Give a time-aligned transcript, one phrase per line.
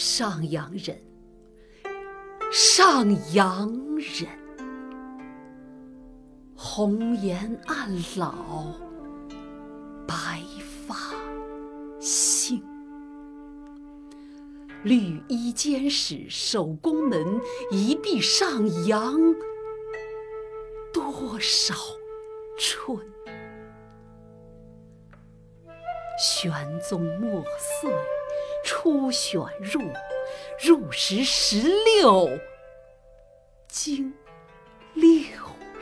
[0.00, 0.98] 上阳人，
[2.50, 4.26] 上阳人，
[6.56, 8.72] 红颜暗老，
[10.08, 10.40] 白
[10.86, 10.96] 发
[12.00, 12.64] 新。
[14.84, 17.38] 绿衣监使守宫门，
[17.70, 19.14] 一臂上扬，
[20.94, 21.74] 多少
[22.58, 22.96] 春？
[26.18, 27.44] 玄宗末
[27.82, 27.92] 岁
[28.82, 29.82] 初选入，
[30.58, 31.68] 入时十
[32.00, 32.30] 六，
[33.68, 34.10] 经
[34.94, 35.04] 六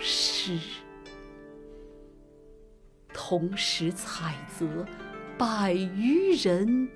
[0.00, 0.58] 十。
[3.14, 4.66] 同时采择
[5.38, 6.90] 百余人。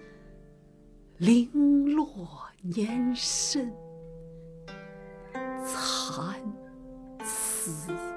[1.19, 3.73] 零落年深，
[5.65, 6.43] 参
[7.21, 8.12] 差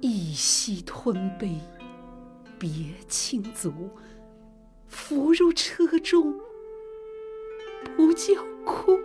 [0.00, 1.58] 一夕吞悲，
[2.58, 2.70] 别
[3.08, 3.72] 亲族，
[4.86, 6.34] 扶入车中，
[7.96, 8.98] 不叫哭。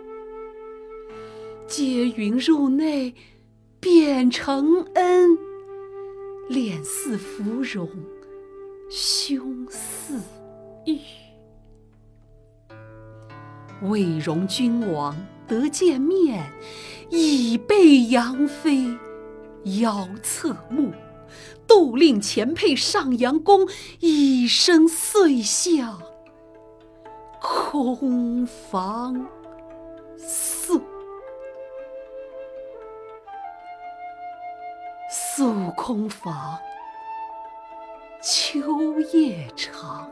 [1.66, 3.14] 接云入内，
[3.80, 5.38] 便承恩。
[6.48, 7.88] 脸似芙蓉，
[8.90, 10.20] 胸似
[10.84, 10.98] 玉。
[13.88, 15.16] 未容君王
[15.48, 16.52] 得见面，
[17.10, 18.86] 已被杨妃
[19.64, 20.92] 邀侧目。
[21.66, 23.66] 杜令前配上阳宫，
[24.00, 26.02] 一生遂向
[27.40, 29.26] 空房
[30.18, 30.82] 宿。
[35.10, 36.58] 宿空房，
[38.20, 40.10] 秋夜长。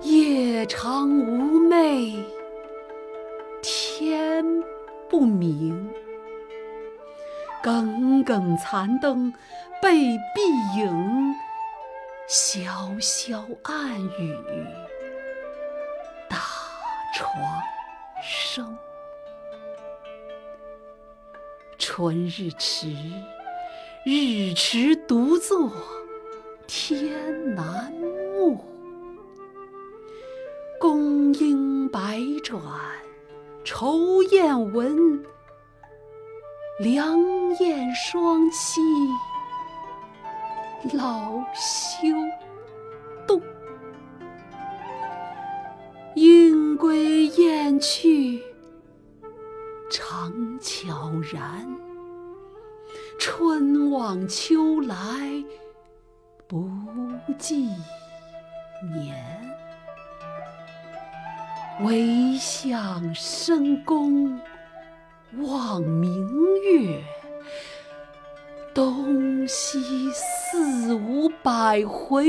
[0.00, 2.24] 夜长无寐，
[3.60, 4.44] 天
[5.10, 5.88] 不明。
[7.62, 9.32] 耿耿残灯
[9.80, 11.34] 被碧影，
[12.28, 14.36] 潇潇暗雨
[16.28, 16.38] 打
[17.14, 17.30] 床
[18.20, 18.76] 声。
[21.78, 22.88] 春日迟，
[24.04, 25.70] 日迟独坐
[26.66, 28.64] 天南木。
[30.80, 32.60] 宫应百转
[33.62, 35.24] 愁雁闻，
[36.82, 37.16] 良
[37.60, 38.80] 雁双栖
[40.92, 42.08] 老休
[43.24, 43.40] 动。
[46.16, 48.42] 莺归燕去。
[49.88, 51.72] 长悄然，
[53.16, 54.96] 春往秋来
[56.48, 56.68] 不
[57.38, 57.68] 计
[58.92, 59.14] 年。
[61.84, 64.36] 唯向深宫
[65.38, 66.28] 望明
[66.60, 67.02] 月，
[68.74, 72.28] 东西四五百回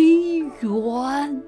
[0.61, 1.43] 圆。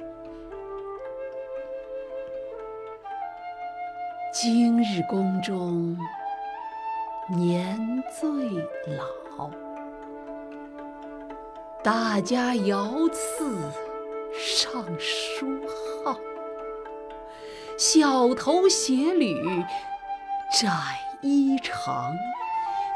[4.34, 5.98] 今日宫中
[7.38, 8.30] 年最
[9.38, 9.50] 老，
[11.82, 13.58] 大家遥赐
[14.34, 15.48] 上书
[16.04, 16.20] 号。
[17.78, 19.64] 小头鞋履
[20.52, 20.70] 窄
[21.22, 22.14] 衣长，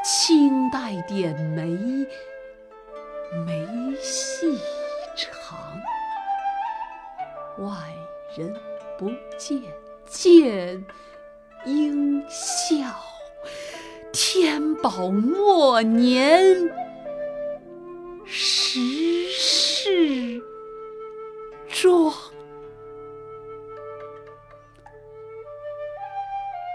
[0.04, 1.64] 轻带点眉，
[3.46, 3.66] 眉
[4.00, 4.58] 细
[5.16, 5.58] 长。
[7.58, 7.76] 外
[8.36, 8.54] 人
[8.98, 9.60] 不见，
[10.06, 10.84] 见。
[11.66, 12.76] 应笑，
[14.12, 16.42] 天宝末年，
[18.24, 18.80] 时
[19.30, 20.42] 势
[21.68, 22.14] 壮。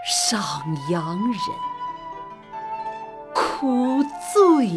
[0.08, 0.40] 上
[0.88, 1.40] 阳人，
[3.34, 4.68] 苦最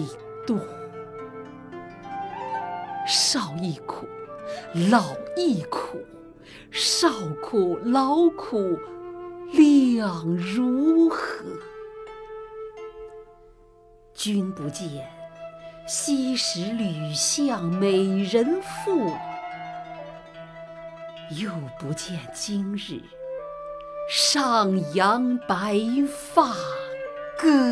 [0.47, 0.57] 多，
[3.05, 4.07] 少亦苦，
[4.89, 5.03] 老
[5.37, 6.03] 亦苦，
[6.71, 7.07] 少
[7.43, 8.79] 苦劳苦。
[9.51, 11.19] 两如何？
[14.15, 15.07] 君不见，
[15.87, 19.13] 昔时吕相美人妇；
[21.39, 22.99] 又不见今日，
[24.11, 25.79] 上扬白
[26.11, 26.47] 发
[27.37, 27.71] 歌。